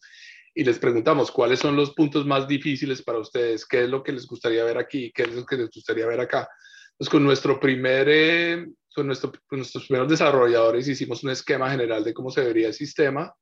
[0.54, 4.12] y les preguntamos cuáles son los puntos más difíciles para ustedes, qué es lo que
[4.12, 6.48] les gustaría ver aquí, qué es lo que les gustaría ver acá.
[6.96, 12.14] Pues con nuestro primer, eh, con, nuestro, nuestros primeros desarrolladores hicimos un esquema general de
[12.14, 13.34] cómo se vería el sistema.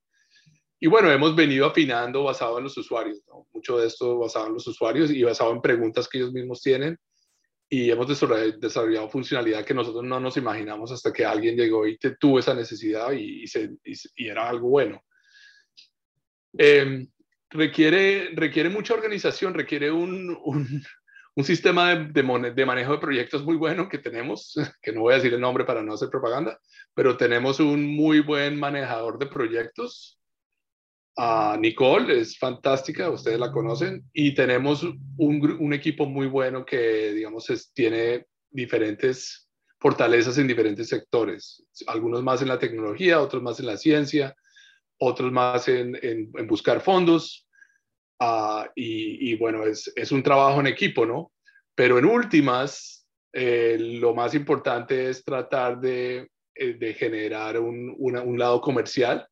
[0.79, 3.21] Y bueno, hemos venido afinando basado en los usuarios,
[3.53, 6.97] mucho de esto basado en los usuarios y basado en preguntas que ellos mismos tienen.
[7.73, 12.39] Y hemos desarrollado funcionalidad que nosotros no nos imaginamos hasta que alguien llegó y tuvo
[12.39, 15.01] esa necesidad y, y, era algo bueno.
[16.57, 17.07] Eh,
[17.49, 20.83] requiere, requiere mucha organización, requiere un, un,
[21.35, 25.17] un sistema de, de, manejo de proyectos muy bueno que tenemos, que no voy a
[25.17, 26.59] decir el nombre para no hacer propaganda,
[26.93, 30.20] pero tenemos un muy buen manejador de proyectos.
[31.17, 37.11] Uh, Nicole es fantástica, ustedes la conocen, y tenemos un, un equipo muy bueno que,
[37.13, 43.59] digamos, es, tiene diferentes fortalezas en diferentes sectores, algunos más en la tecnología, otros más
[43.59, 44.35] en la ciencia,
[44.99, 47.47] otros más en, en, en buscar fondos,
[48.23, 51.31] Ah, y, bueno, es, es, un trabajo en equipo, ¿no?
[51.73, 58.37] Pero en últimas, eh, lo más importante es tratar de, eh, de generar un, un,
[58.37, 59.27] lado comercial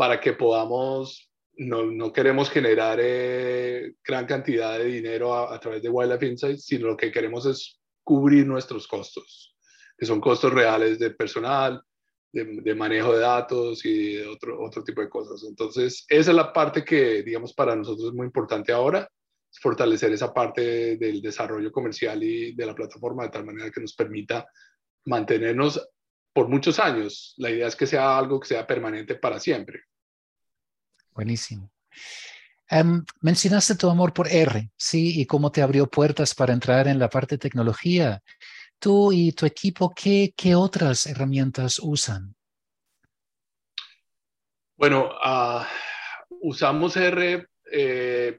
[0.00, 5.90] para que podamos, no, no queremos generar eh, gran cantidad de dinero a, través de
[5.90, 9.54] Wildlife Insights, sino lo que queremos es cubrir nuestros costos,
[9.98, 11.82] que son costos reales de personal,
[12.32, 15.44] de, manejo de datos y otro, otro tipo de cosas.
[15.46, 19.06] Entonces, esa es la parte que, digamos, para nosotros es muy importante ahora,
[19.60, 23.94] fortalecer esa parte del desarrollo comercial y de la plataforma de tal manera que nos
[23.94, 24.46] permita
[25.04, 25.78] mantenernos
[26.32, 27.34] por muchos años.
[27.36, 29.84] La idea es que sea algo que sea permanente para siempre.
[31.12, 31.70] Buenísimo.
[32.70, 35.20] Um, mencionaste tu amor por R, ¿sí?
[35.20, 38.22] Y cómo te abrió puertas para entrar en la parte de tecnología
[38.80, 42.34] tú y tu equipo, ¿qué, qué otras herramientas usan?
[44.76, 45.62] Bueno, uh,
[46.40, 48.38] usamos R eh,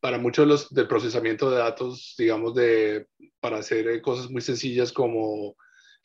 [0.00, 3.08] para muchos de los del procesamiento de datos, digamos, de,
[3.40, 5.56] para hacer cosas muy sencillas como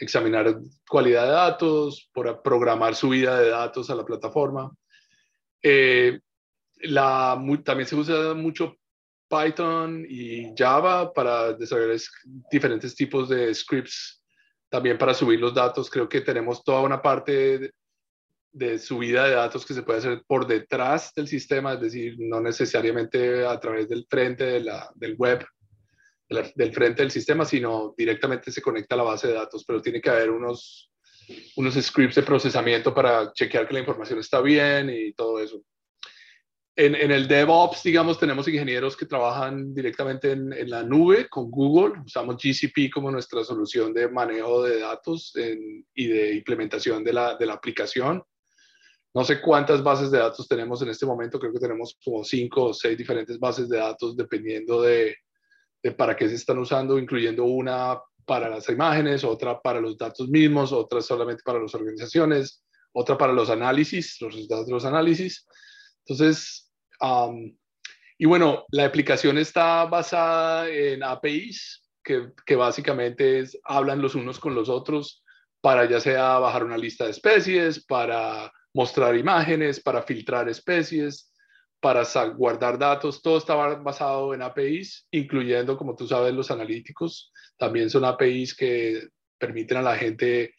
[0.01, 0.59] examinar
[0.91, 4.71] calidad de datos, para programar subida de datos a la plataforma.
[5.61, 6.19] Eh,
[7.63, 8.75] también se usa mucho
[9.29, 11.97] Python y Java para desarrollar
[12.51, 14.23] diferentes tipos de scripts,
[14.69, 15.89] también para subir los datos.
[15.89, 17.71] Creo que tenemos toda una parte
[18.51, 22.41] de, subida de datos que se puede hacer por detrás del sistema, es decir, no
[22.41, 25.45] necesariamente a través del frente de la, del web,
[26.55, 30.01] del frente del sistema, sino directamente se conecta a la base de datos, pero tiene
[30.01, 30.91] que haber unos,
[31.57, 35.61] unos scripts de procesamiento para chequear que la información está bien y todo eso
[36.75, 42.01] en, el DevOps, digamos, tenemos ingenieros que trabajan directamente en, la nube con Google.
[42.05, 45.33] Usamos GCP como nuestra solución de manejo de datos
[45.93, 48.23] y de implementación de la, de la, aplicación.
[49.13, 51.39] No sé cuántas bases de datos tenemos en este momento.
[51.39, 55.17] Creo que tenemos como cinco o seis diferentes bases de datos dependiendo de,
[55.97, 60.71] para qué se están usando, incluyendo una para las imágenes, otra para los datos mismos,
[60.71, 62.63] otra solamente para las organizaciones,
[62.93, 65.47] otra para los análisis, los resultados de los análisis.
[66.05, 66.71] Entonces,
[68.17, 74.39] y bueno, la aplicación está basada en APIs, que, que básicamente es, hablan los unos
[74.39, 75.23] con los otros
[75.61, 81.30] para ya sea bajar una lista de especies, para mostrar imágenes, para filtrar especies,
[81.81, 82.03] para
[82.35, 87.33] guardar datos, todo está basado en APIs, incluyendo, como tú sabes, los analíticos.
[87.57, 90.53] También son APIs que permiten a la gente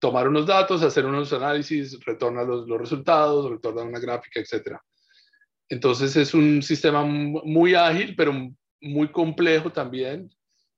[0.00, 4.78] tomar unos datos, hacer unos análisis, retorna los, resultados, retorna una gráfica, etc.
[5.68, 8.32] Entonces es un sistema muy ágil, pero
[8.80, 10.28] muy complejo también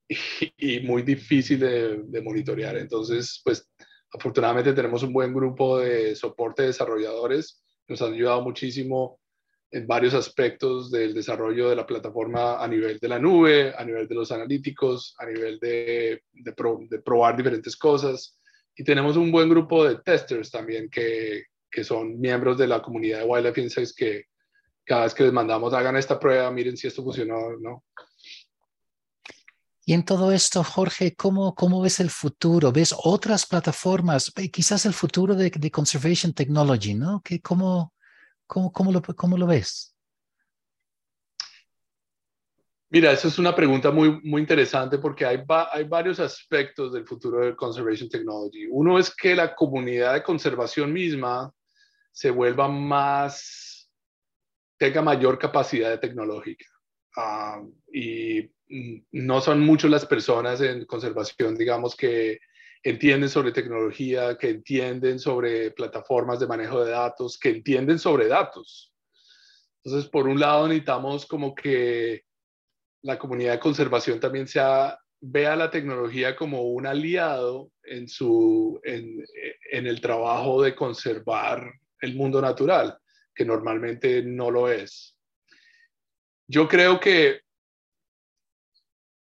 [0.59, 2.76] y, muy difícil de, monitorear.
[2.76, 3.68] Entonces, pues
[4.12, 7.62] afortunadamente tenemos un buen grupo de soporte de desarrolladores.
[7.88, 9.18] Nos han ayudado muchísimo
[9.70, 14.09] en varios aspectos del desarrollo de la plataforma a nivel de la nube, a nivel
[14.09, 16.22] de los analíticos, a nivel de,
[17.05, 18.38] probar diferentes cosas
[18.74, 23.20] Y tenemos un buen grupo de testers también que, que son miembros de la comunidad
[23.20, 24.24] de Wildlife Insights que
[24.85, 27.85] cada vez que les mandamos hagan esta prueba, miren si esto funcionó o no.
[29.88, 32.70] Y en todo esto, Jorge, ¿cómo, cómo ves el futuro?
[32.70, 34.31] ¿Ves otras plataformas?
[34.53, 37.22] Quizás el futuro de, de Conservation Technology, ¿no?
[37.24, 37.94] ¿Qué, cómo,
[38.46, 39.96] cómo, cómo, lo, ¿Cómo lo ves?
[42.90, 47.46] Mira, eso es una pregunta muy, muy interesante porque hay, hay varios aspectos del futuro
[47.46, 48.66] de Conservation Technology.
[48.70, 51.51] Uno es que la comunidad de conservación misma
[52.12, 53.90] se vuelva más,
[54.77, 56.66] tenga mayor capacidad tecnológica.
[57.16, 62.40] Ah, y no son muchas las personas en conservación, digamos, que
[62.83, 68.92] entienden sobre tecnología, que entienden sobre plataformas de manejo de datos, que entienden sobre datos.
[69.83, 72.24] Entonces, por un lado, necesitamos como que
[73.02, 79.24] la comunidad de conservación también sea, vea la tecnología como un aliado en, su, en,
[79.72, 82.98] en el trabajo de conservar el mundo natural,
[83.35, 85.16] que normalmente no lo es.
[86.46, 87.40] Yo creo que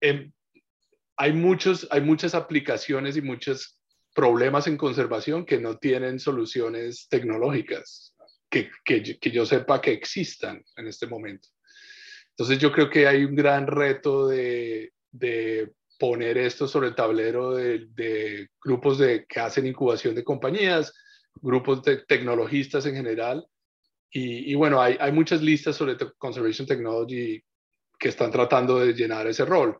[0.01, 0.33] Em,
[1.17, 3.79] hay, muchos, hay muchas aplicaciones y muchos
[4.15, 8.15] problemas en conservación que no tienen soluciones tecnológicas
[8.49, 11.49] que, que, que, yo sepa que existan en este momento.
[12.31, 17.55] Entonces yo creo que hay un gran reto de, de poner esto sobre el tablero
[17.55, 20.93] de, de, grupos de, que hacen incubación de compañías,
[21.35, 23.47] grupos de tecnologistas en general.
[24.11, 27.41] Y, y bueno, hay, hay, muchas listas sobre Conservation Technology
[27.99, 29.79] que están tratando de llenar ese rol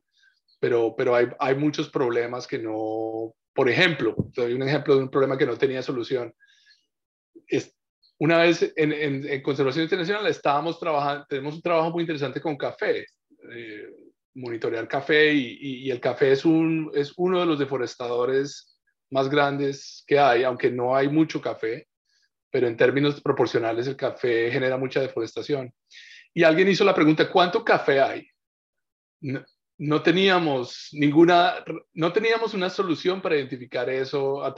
[0.61, 5.11] pero, pero hay, hay muchos problemas que no, por ejemplo, doy un ejemplo de un
[5.11, 6.33] problema que no tenía solución.
[7.47, 7.75] Es,
[8.19, 13.07] una vez en, en, Conservación Internacional estábamos trabajando, tenemos un trabajo muy interesante con café,
[13.51, 13.89] eh,
[14.35, 18.79] monitorear café y, y, el café es, un, es uno de los deforestadores
[19.11, 21.89] más grandes que hay, aunque no hay mucho café,
[22.51, 25.73] pero en términos proporcionales el café genera mucha deforestación.
[26.35, 28.27] Y alguien hizo la pregunta, ¿cuánto café hay?
[29.23, 29.45] no
[30.03, 31.55] teníamos ninguna,
[31.95, 34.55] no teníamos una solución para identificar eso a,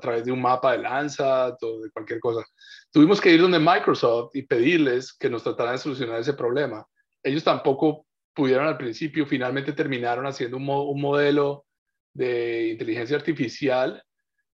[0.00, 2.46] través de un mapa de lanza o de cualquier cosa.
[2.92, 6.86] Tuvimos que ir donde Microsoft y pedirles que nos trataran de solucionar ese problema.
[7.20, 11.66] Ellos tampoco pudieron al principio, finalmente terminaron haciendo un, modelo
[12.14, 14.00] de inteligencia artificial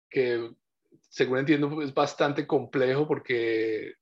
[0.08, 0.50] que,
[1.10, 3.92] según entiendo, es bastante complejo porque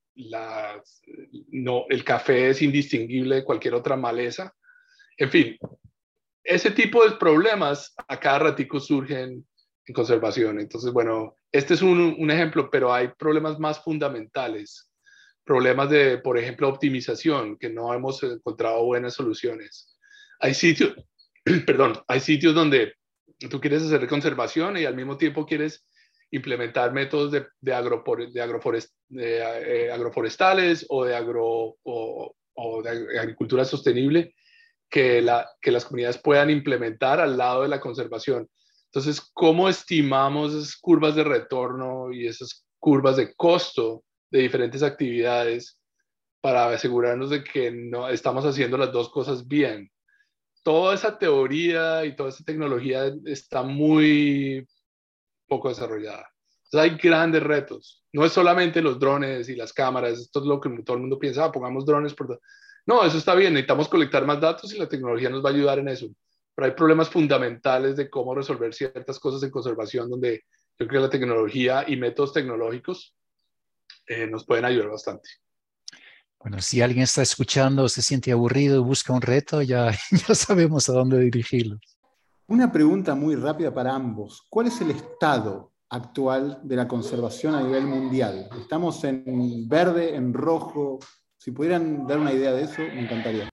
[1.49, 4.55] no, el café es indistinguible de cualquier otra maleza.
[5.17, 5.57] En fin,
[6.45, 9.45] ese tipo de problemas a cada ratico surgen
[9.87, 10.59] en conservación.
[10.59, 14.91] Entonces, bueno, este es un, un, ejemplo, pero hay problemas más fundamentales.
[15.43, 19.97] Problemas de, por ejemplo, optimización, que no hemos encontrado buenas soluciones.
[20.39, 20.93] Hay sitios,
[21.65, 22.93] perdón, hay sitios donde
[23.49, 25.85] tú quieres hacer conservación y al mismo tiempo quieres
[26.31, 27.71] implementar métodos de, de,
[28.31, 34.33] de, agroforest, de eh, agroforestales o de, agro, o, o de agricultura sostenible
[34.89, 38.49] que, la, que las comunidades puedan implementar al lado de la conservación.
[38.85, 45.79] Entonces, ¿cómo estimamos esas curvas de retorno y esas curvas de costo de diferentes actividades
[46.41, 49.91] para asegurarnos de que no estamos haciendo las dos cosas bien?
[50.63, 54.65] Toda esa teoría y toda esa tecnología está muy
[55.47, 56.29] poco desarrollada.
[56.65, 58.03] Entonces hay grandes retos.
[58.13, 61.19] No es solamente los drones y las cámaras, esto es lo que todo el mundo
[61.19, 62.39] piensa, ah, pongamos drones por...
[62.85, 65.79] No, eso está bien, necesitamos colectar más datos y la tecnología nos va a ayudar
[65.79, 66.07] en eso.
[66.53, 70.43] Pero hay problemas fundamentales de cómo resolver ciertas cosas en conservación donde
[70.77, 73.15] yo creo que la tecnología y métodos tecnológicos
[74.07, 75.29] eh, nos pueden ayudar bastante.
[76.39, 79.91] Bueno, si alguien está escuchando, se siente aburrido y busca un reto, ya,
[80.27, 81.79] ya sabemos a dónde dirigirlo.
[82.47, 84.45] Una pregunta muy rápida para ambos.
[84.49, 88.47] ¿Cuál es el estado actual de la conservación a nivel mundial?
[88.61, 90.99] ¿Estamos en verde, en rojo,
[91.45, 93.47] si pudieran dar una idea de eso, me encantaría.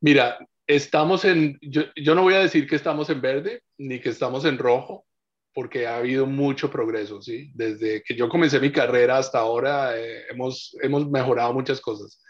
[0.00, 4.46] Mira, estamos en, yo, no voy a decir que estamos en verde ni que estamos
[4.46, 5.04] en rojo,
[5.52, 7.52] porque ha habido mucho progreso, ¿sí?
[7.54, 12.22] Desde que yo comencé mi carrera hasta ahora eh, hemos, hemos mejorado muchas cosas.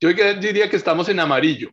[0.00, 1.68] Yo diría que estamos en amarillo.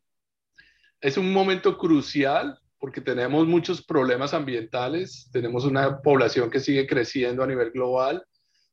[0.99, 7.43] Es un momento crucial porque tenemos muchos problemas ambientales, tenemos una población que sigue creciendo
[7.43, 8.26] a nivel global,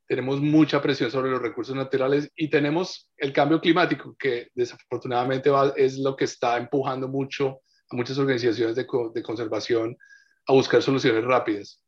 [0.06, 5.98] tenemos mucha presión sobre los recursos naturales y tenemos el cambio climático, que desafortunadamente es
[5.98, 9.96] lo que está empujando mucho a muchas organizaciones de, de conservación
[10.46, 11.82] a buscar soluciones rápidas.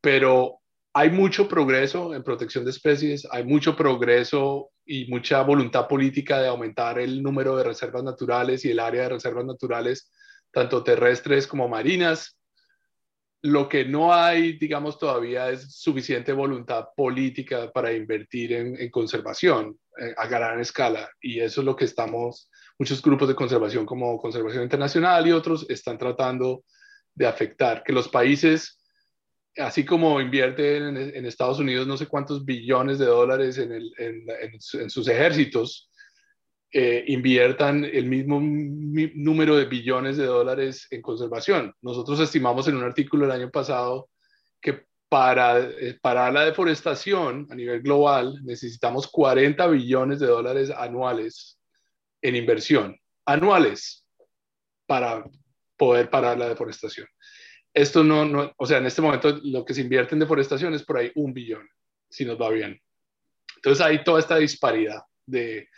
[0.00, 0.60] Pero
[0.92, 6.48] hay mucho progreso en protección de especies, hay mucho progreso y mucha voluntad política de
[6.48, 10.12] aumentar el número de reservas naturales y el área de reservas naturales,
[10.52, 12.36] tanto terrestres como marinas.
[13.44, 20.14] Lo que no hay, digamos, todavía es suficiente voluntad política para invertir en, conservación eh,
[20.16, 21.10] a gran escala.
[21.20, 25.66] Y eso es lo que estamos, muchos grupos de conservación como Conservación Internacional y otros
[25.68, 26.64] están tratando
[27.14, 28.80] de afectar, que los países,
[29.58, 35.06] así como invierten en, Estados Unidos no sé cuántos billones de dólares en, en sus
[35.06, 35.90] ejércitos,
[36.76, 41.72] eh, inviertan el mismo número de billones de dólares en conservación.
[41.82, 44.08] Nosotros estimamos en un artículo el año pasado
[44.60, 51.60] que para eh, parar la deforestación a nivel global necesitamos 40 billones de dólares anuales
[52.20, 54.04] en inversión, anuales,
[54.84, 55.22] para
[55.76, 57.06] poder parar la deforestación.
[57.72, 60.82] Esto no, no, o sea, en este momento lo que se invierte en deforestación es
[60.82, 61.68] por ahí un billón,
[62.10, 62.82] si nos va bien.
[63.58, 65.68] Entonces hay toda esta disparidad de,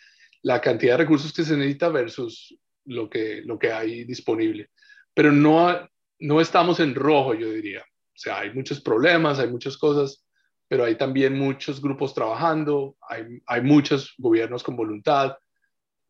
[0.43, 4.71] la cantidad de recursos que se necesita versus lo que, lo que hay disponible.
[5.15, 5.89] Pero no,
[6.21, 7.81] no estamos en rojo, yo diría.
[7.81, 10.25] O sea, hay muchos problemas, hay muchas cosas,
[10.69, 15.37] pero hay también muchos grupos trabajando, hay, hay muchos gobiernos con voluntad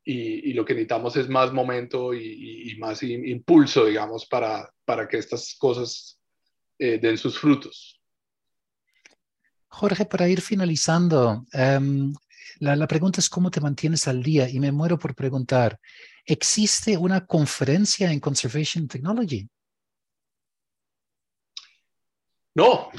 [0.04, 5.56] y, lo que necesitamos es más momento y, más impulso, digamos, para, para que estas
[5.58, 6.20] cosas
[6.78, 8.00] eh, den sus frutos.
[9.68, 12.14] Jorge, para ir finalizando, um,
[12.60, 15.78] la, pregunta es cómo te mantienes al día y me muero por preguntar,
[16.24, 19.48] ¿existe una conferencia en Conservation Technology?
[22.54, 22.90] No.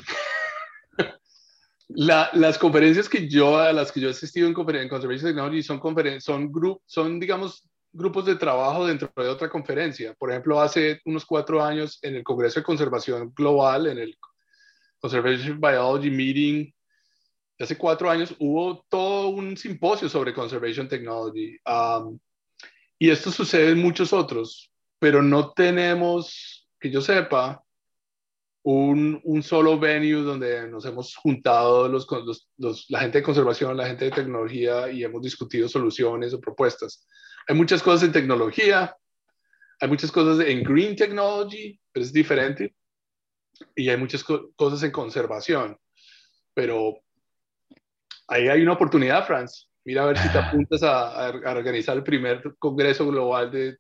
[1.90, 5.82] las conferencias que yo, a las que yo he asistido en, Conservation Technology son,
[6.20, 6.52] son,
[6.86, 10.14] son, digamos, grupos de trabajo dentro de otra conferencia.
[10.14, 14.18] Por ejemplo, hace unos cuatro años en el Congreso de Conservación Global, en el
[15.00, 16.74] Conservation Biology Meeting
[17.64, 21.58] hace cuatro años hubo todo un simposio sobre Conservation Technology.
[23.00, 27.64] y esto sucede en muchos otros, pero no tenemos, que yo sepa,
[28.64, 32.06] un, un solo venue donde nos hemos juntado los,
[32.58, 37.08] los, la gente de conservación, la gente de tecnología y hemos discutido soluciones o propuestas.
[37.48, 38.94] Hay muchas cosas en tecnología,
[39.80, 42.76] hay muchas cosas en green technology, pero es diferente,
[43.76, 45.78] y hay muchas cosas en conservación,
[46.54, 47.00] pero
[48.28, 49.68] ahí hay una oportunidad, Franz.
[49.86, 53.78] Mira a ver si te apuntas a, organizar el primer Congreso Global de,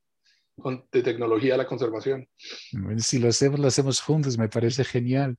[0.89, 2.27] Tecnología de la Conservación.
[2.97, 5.37] Si lo hacemos, lo hacemos juntos, me parece genial.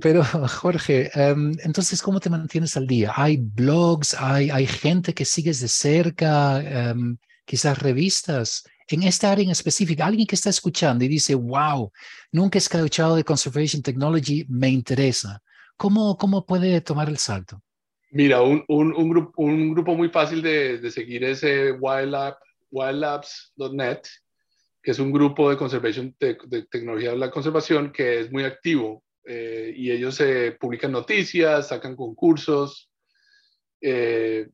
[0.00, 3.12] Pero Jorge, em, entonces, ¿cómo te mantienes al día?
[3.14, 4.14] ¿Hay blogs?
[4.18, 6.60] ¿Hay, gente que sigues de cerca?
[6.60, 8.64] Em, quizás revistas.
[8.88, 11.92] En esta área en específico, alguien que está escuchando y dice, wow,
[12.32, 15.40] nunca he escuchado de Conservation Technology, me interesa.
[15.76, 17.62] ¿Cómo, cómo puede tomar el salto?
[18.14, 22.36] Mira, un, un, un, grupo, un grupo muy fácil de, de seguir es eh, Wildlab,
[22.70, 24.00] wildlabs.net,
[24.82, 26.36] que es un grupo de conservación de,
[26.70, 31.96] tecnología de la conservación que es muy activo eh, y ellos eh, publican noticias, sacan
[31.96, 32.90] concursos.
[33.80, 34.46] Eh,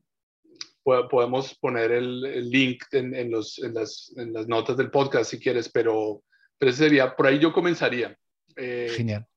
[0.83, 5.31] podemos poner el, el link en, en, los, en, las, en, las, notas del podcast
[5.31, 6.23] si quieres, pero,
[6.57, 8.17] pero ese sería, por ahí yo comenzaría.
[8.55, 9.27] Genial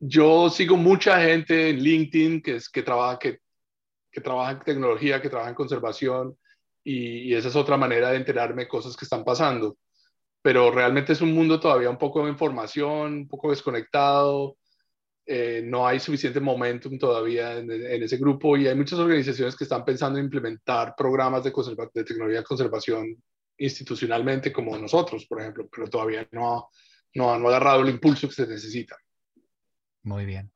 [0.00, 3.38] yo sigo mucha gente en LinkedIn que, es, que, trabaja, que,
[4.10, 6.36] que trabaja en tecnología, que trabaja en conservación,
[6.84, 9.76] y, esa es otra manera de enterarme de cosas que están pasando.
[10.42, 14.56] Pero realmente es un mundo todavía un poco de información, un poco desconectado,
[15.26, 19.84] eh, no hay suficiente momentum todavía en, ese grupo y hay muchas organizaciones que están
[19.84, 21.52] pensando en implementar programas de,
[22.02, 23.22] tecnología de conservación
[23.58, 26.70] institucionalmente como nosotros, por ejemplo, pero todavía no,
[27.14, 28.96] no, no ha agarrado el impulso que se necesita.
[30.08, 30.50] Muy bien.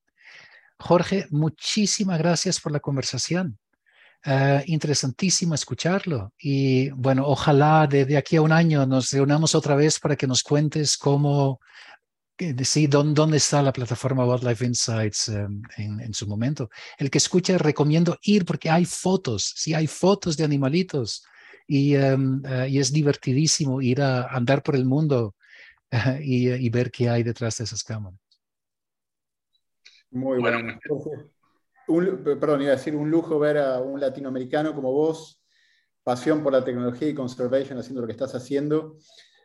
[0.78, 3.58] Jorge, muchísimas gracias por la conversación.
[4.24, 6.32] Uh, interesantísimo escucharlo.
[6.38, 10.42] Y bueno, ojalá de, aquí a un año nos reunamos otra vez para que nos
[10.42, 11.60] cuentes cómo,
[12.64, 16.70] sí, dónde, está la plataforma Wildlife Insights em, en, su momento.
[16.96, 21.24] El que escuche, recomiendo ir porque hay fotos, sí, hay fotos de animalitos
[21.66, 25.34] y, em, y es divertidísimo ir a andar por el mundo
[26.22, 28.21] y, y ver qué hay detrás de esas cámaras.
[30.12, 30.78] Muy bueno.
[32.38, 35.42] perdón, iba a decir, un lujo ver a un latinoamericano como vos,
[36.04, 38.96] pasión por la tecnología y conservation haciendo lo que estás haciendo.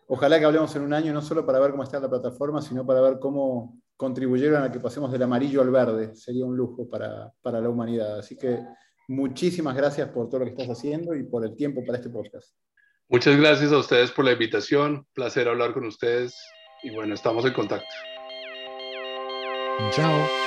[0.07, 2.85] Ojalá que hablemos en un año no solo para ver cómo está la plataforma, sino
[2.85, 6.15] para ver cómo contribuyeron a que pasemos del amarillo al verde.
[6.15, 8.19] Sería un lujo para, para la humanidad.
[8.19, 8.63] Así que
[9.07, 12.55] muchísimas gracias por todo lo que estás haciendo y por el tiempo para este podcast.
[13.09, 15.05] Muchas gracias a ustedes por la invitación.
[15.13, 16.37] Placer hablar con ustedes.
[16.83, 17.87] Y bueno, estamos en contacto.
[19.91, 20.46] Chao.